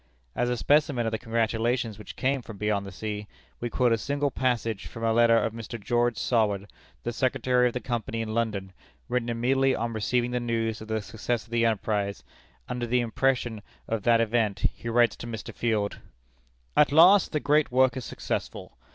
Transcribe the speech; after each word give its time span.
As 0.35 0.49
a 0.49 0.57
specimen 0.57 1.05
of 1.05 1.11
the 1.11 1.19
congratulations 1.19 1.99
which 1.99 2.15
came 2.15 2.41
from 2.41 2.57
beyond 2.57 2.87
the 2.87 2.91
sea, 2.91 3.27
we 3.59 3.69
quote 3.69 3.91
a 3.91 3.99
single 3.99 4.31
passage 4.31 4.87
from 4.87 5.03
a 5.03 5.13
letter 5.13 5.37
of 5.37 5.53
Mr. 5.53 5.79
George 5.79 6.17
Saward, 6.17 6.65
the 7.03 7.13
Secretary 7.13 7.67
of 7.67 7.73
the 7.73 7.79
Company 7.81 8.19
in 8.21 8.33
London, 8.33 8.73
written 9.09 9.29
immediately 9.29 9.75
on 9.75 9.93
receiving 9.93 10.31
the 10.31 10.39
news 10.39 10.81
of 10.81 10.87
the 10.87 11.03
success 11.03 11.43
of 11.45 11.51
the 11.51 11.67
enterprise. 11.67 12.23
Under 12.67 12.87
the 12.87 12.99
impression 12.99 13.61
of 13.87 14.01
that 14.01 14.21
event, 14.21 14.61
he 14.73 14.89
writes 14.89 15.15
to 15.17 15.27
Mr. 15.27 15.53
Field: 15.53 15.99
"At 16.75 16.91
last 16.91 17.31
the 17.31 17.39
great 17.39 17.71
work 17.71 17.95
is 17.95 18.03
successful. 18.03 18.79